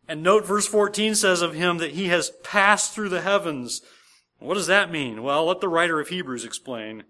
[0.08, 3.82] And note verse 14 says of Him that He has passed through the heavens.
[4.38, 5.22] What does that mean?
[5.22, 7.04] Well, let the writer of Hebrews explain.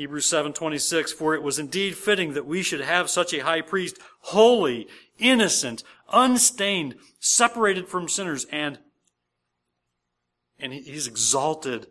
[0.00, 3.98] Hebrews 7:26 for it was indeed fitting that we should have such a high priest
[4.20, 8.78] holy innocent unstained separated from sinners and
[10.58, 11.86] and he's exalted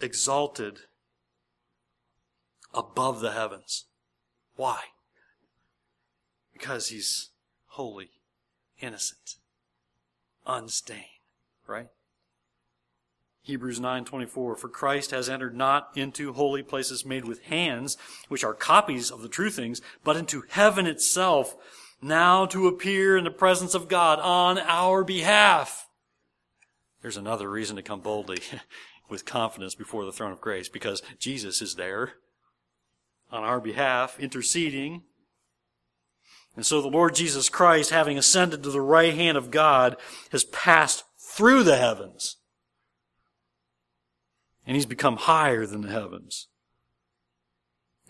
[0.00, 0.80] exalted
[2.72, 3.86] above the heavens.
[4.56, 4.80] Why?
[6.52, 7.30] Because he's
[7.66, 8.10] holy
[8.80, 9.36] innocent
[10.46, 11.04] unstained
[11.68, 11.88] right?
[13.42, 17.96] Hebrews 9:24 For Christ has entered not into holy places made with hands
[18.28, 21.56] which are copies of the true things but into heaven itself
[22.02, 25.88] now to appear in the presence of God on our behalf.
[27.02, 28.38] There's another reason to come boldly
[29.08, 32.14] with confidence before the throne of grace because Jesus is there
[33.30, 35.02] on our behalf interceding
[36.58, 39.96] and so the Lord Jesus Christ, having ascended to the right hand of God,
[40.32, 42.38] has passed through the heavens
[44.66, 46.48] and he's become higher than the heavens.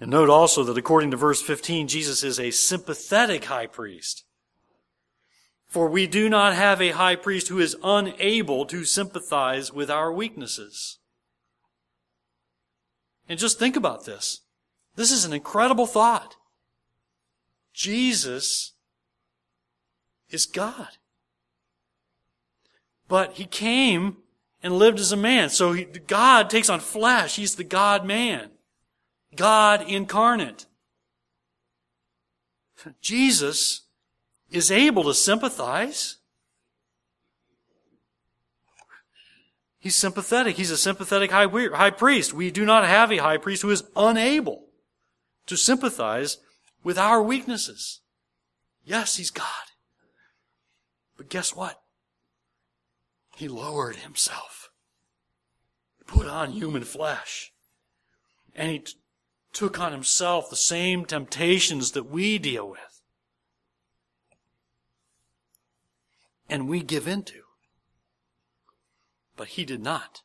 [0.01, 4.25] And note also that according to verse 15, Jesus is a sympathetic high priest.
[5.69, 10.11] For we do not have a high priest who is unable to sympathize with our
[10.11, 10.99] weaknesses.
[13.29, 14.41] And just think about this.
[14.97, 16.37] This is an incredible thought.
[17.75, 18.73] Jesus
[20.31, 20.97] is God.
[23.07, 24.17] But he came
[24.63, 25.51] and lived as a man.
[25.51, 27.37] So he, God takes on flesh.
[27.37, 28.51] He's the God man.
[29.37, 30.67] God incarnate.
[33.03, 33.83] Jesus
[34.51, 36.17] is able to sympathize.
[39.79, 40.57] He's sympathetic.
[40.57, 42.33] He's a sympathetic high, high priest.
[42.33, 44.67] We do not have a high priest who is unable
[45.47, 46.39] to sympathize
[46.83, 48.01] with our weaknesses.
[48.85, 49.47] Yes, he's God.
[51.17, 51.81] But guess what?
[53.37, 54.71] He lowered himself,
[56.07, 57.53] put on human flesh,
[58.55, 58.95] and he t-
[59.53, 62.88] took on himself the same temptations that we deal with.
[66.49, 67.43] And we give into.
[69.37, 70.23] But he did not.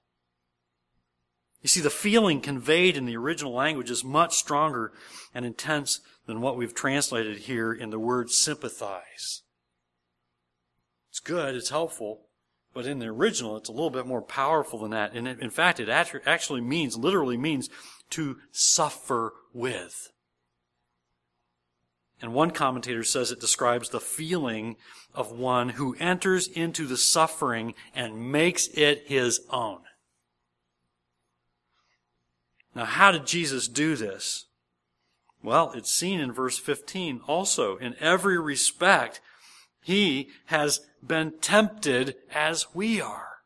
[1.61, 4.91] You see, the feeling conveyed in the original language is much stronger
[5.33, 9.43] and intense than what we've translated here in the word sympathize.
[11.09, 12.27] It's good, it's helpful,
[12.73, 15.13] but in the original, it's a little bit more powerful than that.
[15.13, 17.69] And in fact, it actually means, literally means
[18.11, 20.11] to suffer with.
[22.23, 24.77] And one commentator says it describes the feeling
[25.13, 29.79] of one who enters into the suffering and makes it his own.
[32.73, 34.45] Now, how did Jesus do this?
[35.43, 37.75] Well, it's seen in verse 15 also.
[37.75, 39.19] In every respect,
[39.81, 43.39] he has been tempted as we are.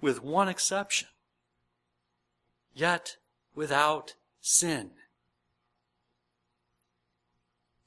[0.00, 1.08] With one exception.
[2.72, 3.16] Yet
[3.52, 4.92] without sin.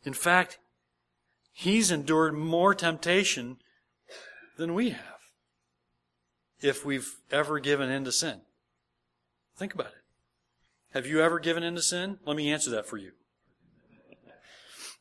[0.05, 0.59] In fact,
[1.51, 3.57] he's endured more temptation
[4.57, 5.01] than we have.
[6.61, 8.41] If we've ever given in to sin.
[9.57, 10.03] Think about it.
[10.93, 12.19] Have you ever given in to sin?
[12.25, 13.11] Let me answer that for you.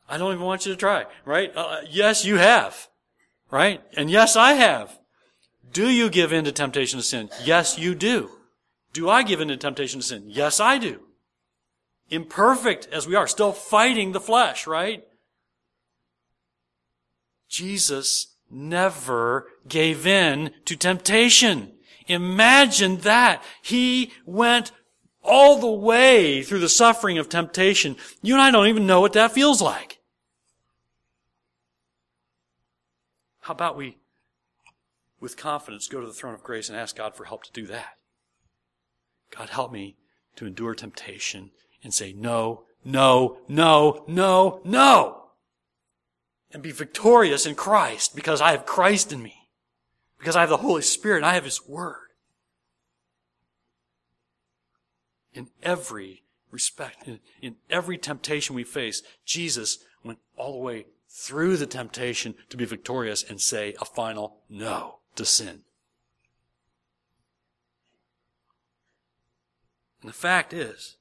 [0.09, 1.53] I don't even want you to try, right?
[1.55, 2.89] Uh, yes, you have,
[3.51, 3.81] right?
[3.97, 4.99] And yes, I have.
[5.73, 7.31] Do you give in to temptation to sin?
[7.43, 8.31] Yes, you do.
[8.93, 10.25] Do I give in to temptation to sin?
[10.27, 11.04] Yes, I do.
[12.11, 15.05] Imperfect as we are, still fighting the flesh, right?
[17.49, 21.73] Jesus never gave in to temptation.
[22.07, 23.43] Imagine that.
[23.63, 24.73] He went
[25.23, 27.97] all the way through the suffering of temptation.
[28.23, 29.99] You and I don't even know what that feels like.
[33.41, 33.99] How about we,
[35.21, 37.67] with confidence, go to the throne of grace and ask God for help to do
[37.67, 37.97] that?
[39.31, 39.97] God, help me
[40.37, 41.51] to endure temptation
[41.85, 45.21] and say, no, no, no, no, no.
[46.51, 49.35] And be victorious in Christ because I have Christ in me.
[50.19, 51.97] Because I have the Holy Spirit and I have His Word.
[55.35, 61.57] In every respect, in, in every temptation we face, Jesus went all the way through
[61.57, 65.63] the temptation to be victorious and say a final no to sin.
[70.01, 70.97] And the fact is,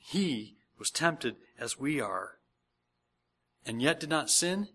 [0.00, 2.38] he was tempted as we are,
[3.64, 4.68] and yet did not sin,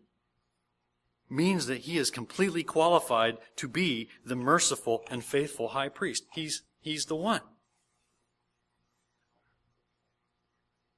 [1.30, 6.24] means that he is completely qualified to be the merciful and faithful high priest.
[6.34, 7.42] He's, he's the one.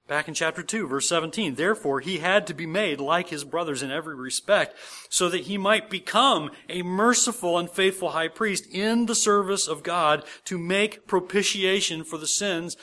[0.07, 3.83] Back in chapter 2, verse 17, therefore he had to be made like his brothers
[3.83, 4.75] in every respect,
[5.09, 9.83] so that he might become a merciful and faithful high priest in the service of
[9.83, 12.77] God to make propitiation for the sins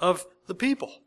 [0.00, 1.02] of the people.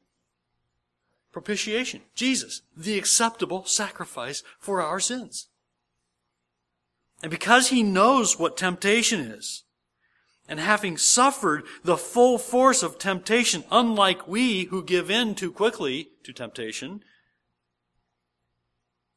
[1.31, 2.01] Propitiation.
[2.15, 5.47] Jesus, the acceptable sacrifice for our sins.
[7.21, 9.63] And because he knows what temptation is,
[10.47, 16.09] and having suffered the full force of temptation, unlike we who give in too quickly
[16.23, 17.01] to temptation,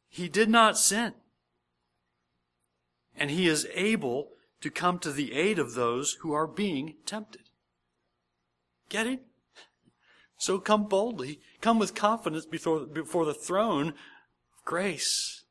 [0.08, 1.14] he did not sin.
[3.16, 4.28] And he is able
[4.60, 7.50] to come to the aid of those who are being tempted.
[8.88, 9.25] Get it?
[10.38, 15.44] So come boldly, come with confidence before, before the throne of grace.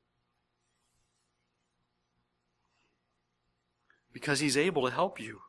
[4.13, 5.41] Because he's able to help you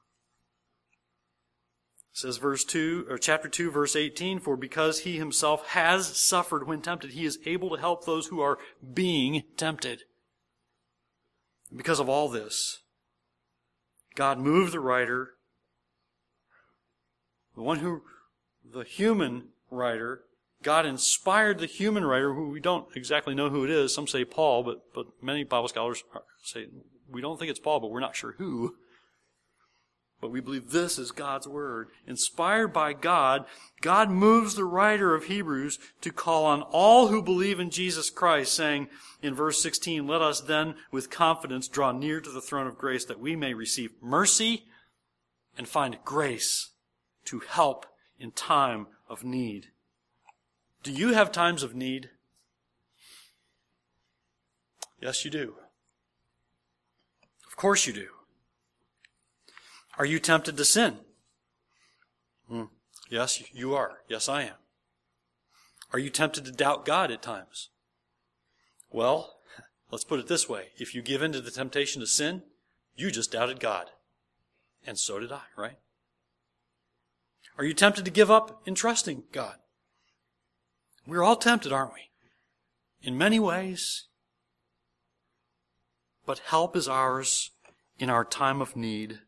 [2.16, 6.80] says verse 2 or chapter 2 verse 18 for because he himself has suffered when
[6.80, 8.57] tempted he is able to help those who are
[8.95, 10.05] being tempted
[11.76, 12.78] because of all this
[14.14, 15.32] god moved the writer
[17.55, 18.01] the one who
[18.77, 20.22] the human writer
[20.62, 24.24] god inspired the human writer who we don't exactly know who it is some say
[24.24, 26.05] paul but but many bible scholars
[26.43, 26.66] say
[27.11, 28.77] we don't think it's paul but we're not sure who
[30.18, 31.89] but we believe this is God's Word.
[32.07, 33.45] Inspired by God,
[33.83, 38.55] God moves the writer of Hebrews to call on all who believe in Jesus Christ,
[38.55, 38.89] saying
[39.20, 43.05] in verse 16, Let us then with confidence draw near to the throne of grace
[43.05, 44.64] that we may receive mercy
[45.59, 46.70] and find grace
[47.27, 47.85] to help
[48.19, 49.69] in time of need.
[50.83, 52.11] Do you have times of need?
[55.01, 55.55] Yes, you do.
[57.47, 58.09] Of course you do.
[59.99, 60.99] Are you tempted to sin?
[62.49, 62.64] Hmm.
[63.09, 63.99] Yes, you are.
[64.09, 64.55] Yes, I am.
[65.93, 67.71] Are you tempted to doubt God at times?
[68.91, 69.37] Well,
[69.91, 70.69] let's put it this way.
[70.77, 72.43] If you give in to the temptation to sin,
[72.95, 73.91] you just doubted God.
[74.87, 75.79] And so did I, right?
[77.59, 79.57] Are you tempted to give up in trusting God?
[81.07, 82.11] We're all tempted, aren't we?
[83.03, 84.05] In many ways.
[86.27, 87.53] But help is ours
[87.99, 89.21] in our time of need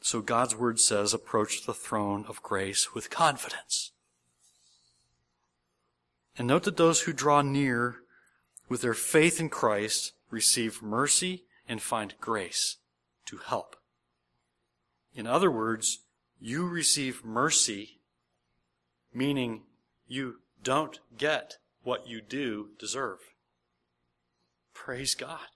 [0.00, 3.92] so God's word says, approach the throne of grace with confidence.
[6.38, 7.96] And note that those who draw near
[8.68, 12.76] with their faith in Christ receive mercy and find grace
[13.26, 13.76] to help.
[15.14, 15.98] In other words,
[16.40, 18.00] you receive mercy,
[19.12, 19.62] meaning
[20.08, 23.18] you don't get what you do deserve.
[24.74, 25.46] Praise God.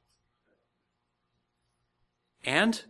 [2.45, 2.83] And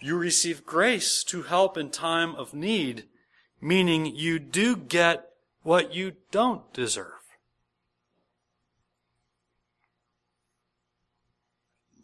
[0.00, 3.04] you receive grace to help in time of need,
[3.60, 5.30] meaning you do get
[5.62, 7.12] what you don't deserve.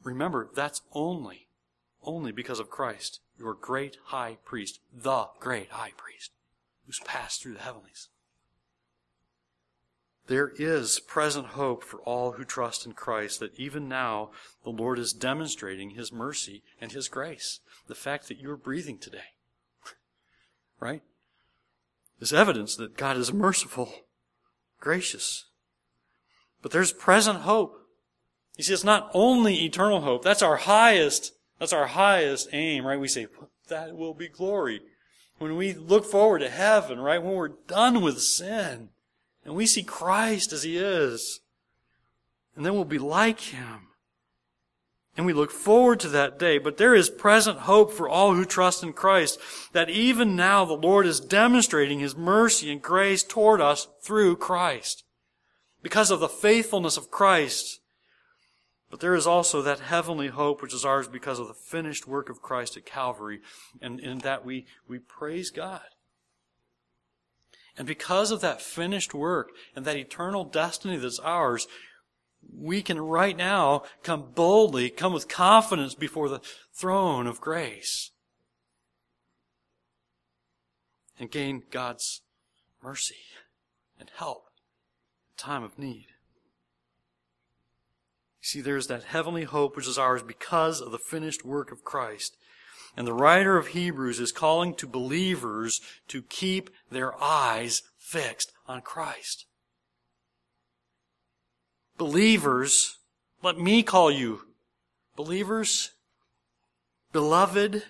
[0.03, 1.49] Remember, that's only,
[2.03, 6.33] only because of Christ, your great high priest, the great high priest,
[6.87, 8.09] who's passed through the heavenlies.
[10.27, 14.31] There is present hope for all who trust in Christ that even now
[14.63, 17.61] the Lord is demonstrating His mercy and His grace.
[17.89, 19.35] The fact that you're breathing today,
[20.81, 21.03] right,
[22.21, 23.93] is evidence that God is merciful,
[24.81, 25.45] gracious.
[26.63, 27.79] But there's present hope.
[28.57, 32.99] You see, it's not only eternal hope, that's our highest, that's our highest aim, right?
[32.99, 33.29] We say,
[33.69, 34.81] that will be glory.
[35.39, 37.23] When we look forward to heaven, right?
[37.23, 38.91] When we're done with sin
[39.45, 41.41] and we see Christ as He is.
[42.57, 43.89] And then we'll be like Him.
[45.17, 46.59] And we look forward to that day.
[46.59, 49.39] But there is present hope for all who trust in Christ
[49.73, 55.05] that even now the Lord is demonstrating His mercy and grace toward us through Christ.
[55.83, 57.81] Because of the faithfulness of Christ.
[58.95, 62.31] But there is also that heavenly hope which is ours because of the finished work
[62.31, 63.41] of Christ at Calvary.
[63.83, 65.83] And in that we, we praise God.
[67.77, 71.67] And because of that finished work and that eternal destiny that's ours,
[72.57, 76.41] we can right now come boldly, come with confidence before the
[76.73, 78.13] throne of grace
[81.19, 82.23] and gain God's
[82.81, 83.25] mercy
[83.99, 84.45] and help
[85.33, 86.14] in time of need.
[88.45, 92.37] See, there's that heavenly hope which is ours because of the finished work of Christ.
[92.95, 98.83] And the writer of Hebrews is calling to believers to keep their eyes fixed on
[98.83, 99.47] Christ.
[101.97, 102.99] Believers,
[103.43, 104.43] let me call you
[105.17, 105.93] believers,
[107.13, 107.85] beloved,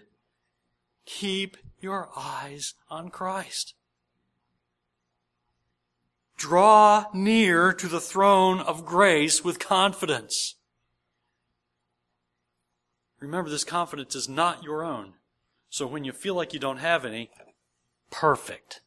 [1.05, 3.75] keep your eyes on Christ.
[6.45, 10.57] Draw near to the throne of grace with confidence.
[13.19, 15.15] Remember, this confidence is not your own.
[15.71, 17.31] So when you feel like you don't have any,
[18.11, 18.83] perfect.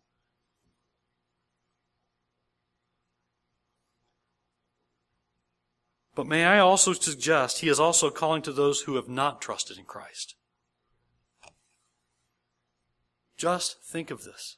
[6.14, 9.80] But may I also suggest he is also calling to those who have not trusted
[9.80, 10.36] in Christ.
[13.36, 14.58] Just think of this.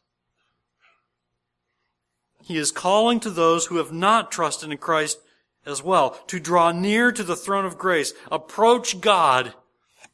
[2.44, 5.20] He is calling to those who have not trusted in Christ
[5.66, 9.54] as well to draw near to the throne of grace, approach God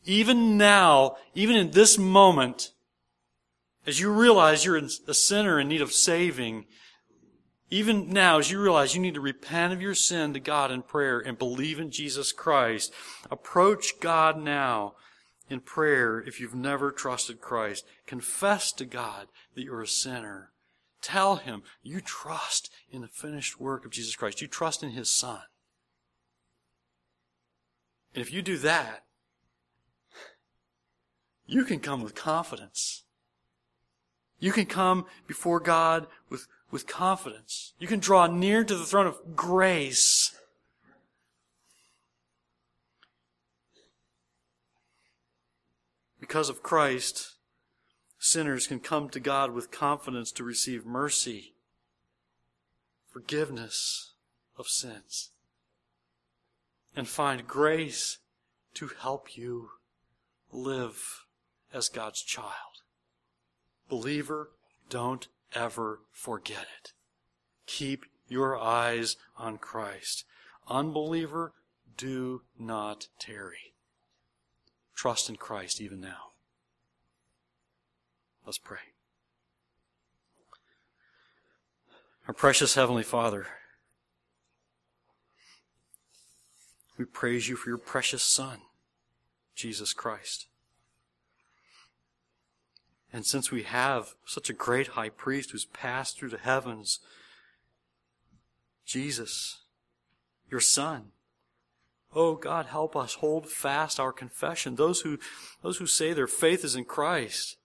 [0.05, 2.71] even now, even in this moment,
[3.87, 6.65] as you realize you're a sinner in need of saving,
[7.71, 10.83] even now, as you realize you need to repent of your sin to God in
[10.83, 12.93] prayer and believe in Jesus Christ,
[13.31, 14.93] approach God now
[15.49, 17.85] in prayer if you've never trusted Christ.
[18.05, 20.51] Confess to God that you're a sinner.
[21.05, 24.41] Tell Him you trust in the finished work of Jesus Christ.
[24.41, 25.41] You trust in His Son.
[28.15, 29.03] And if you do that,
[31.45, 33.03] you can come with confidence.
[34.39, 37.73] You can come before God with with confidence.
[37.77, 40.35] You can draw near to the throne of grace.
[46.19, 47.35] Because of Christ,
[48.25, 51.53] sinners can come to God with confidence to receive mercy,
[53.07, 54.13] forgiveness
[54.57, 55.29] of sins,
[56.95, 58.17] and find grace
[58.73, 59.69] to help you
[60.51, 61.25] live
[61.71, 62.81] as God's child.
[63.89, 64.49] Believer,
[64.89, 66.93] don't ever forget it.
[67.67, 70.25] Keep your eyes on Christ.
[70.67, 71.53] Unbeliever,
[71.95, 73.75] do not tarry.
[74.95, 76.34] Trust in Christ even now.
[78.45, 78.77] Let's pray.
[82.27, 83.47] Our precious Heavenly Father,
[86.97, 88.59] we praise you for your precious Son,
[89.55, 90.47] Jesus Christ.
[93.11, 96.99] And since we have such a great high priest who's passed through the heavens,
[98.85, 99.63] Jesus,
[100.49, 101.11] your Son,
[102.15, 104.75] Oh God, help us hold fast our confession.
[104.75, 105.19] Those who,
[105.61, 107.57] those who say their faith is in Christ.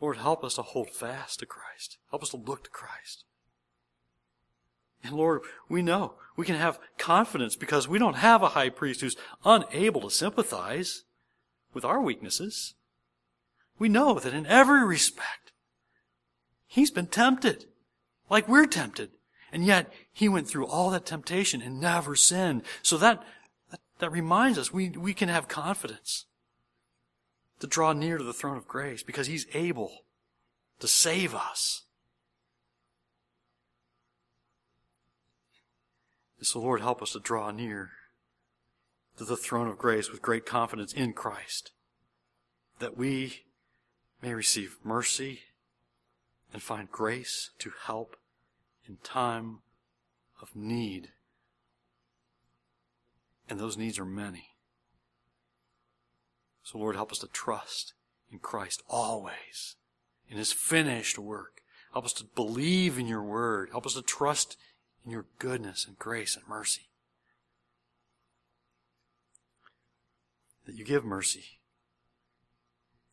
[0.00, 1.98] Lord, help us to hold fast to Christ.
[2.10, 3.24] Help us to look to Christ.
[5.02, 9.00] And Lord, we know we can have confidence because we don't have a high priest
[9.00, 11.04] who's unable to sympathize
[11.72, 12.74] with our weaknesses.
[13.78, 15.52] We know that in every respect,
[16.66, 17.66] he's been tempted,
[18.28, 19.10] like we're tempted.
[19.52, 22.62] And yet, he went through all that temptation and never sinned.
[22.82, 23.22] So that,
[23.70, 26.26] that, that reminds us we, we can have confidence
[27.60, 30.04] to draw near to the throne of grace because he's able
[30.80, 31.82] to save us.
[36.42, 37.90] So Lord, help us to draw near
[39.16, 41.72] to the throne of grace with great confidence in Christ,
[42.78, 43.44] that we
[44.22, 45.40] may receive mercy
[46.52, 48.16] and find grace to help
[48.86, 49.60] in time
[50.40, 51.08] of need.
[53.48, 54.55] And those needs are many.
[56.66, 57.94] So, Lord, help us to trust
[58.28, 59.76] in Christ always,
[60.28, 61.60] in His finished work.
[61.92, 63.68] Help us to believe in your word.
[63.70, 64.56] Help us to trust
[65.04, 66.88] in your goodness and grace and mercy.
[70.66, 71.60] That you give mercy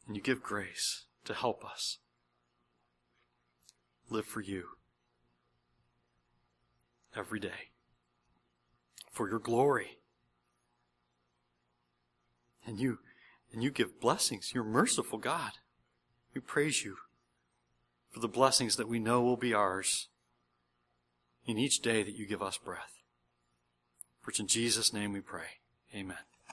[0.08, 1.99] and you give grace to help us
[4.10, 4.64] live for you
[7.16, 7.70] every day
[9.12, 9.99] for your glory.
[12.66, 12.97] And you
[13.54, 14.51] and you give blessings.
[14.54, 15.51] You're merciful God.
[16.34, 16.97] We praise you
[18.10, 20.08] for the blessings that we know will be ours
[21.45, 23.01] in each day that you give us breath.
[24.22, 25.60] For it's in Jesus' name we pray.
[25.93, 26.18] Amen.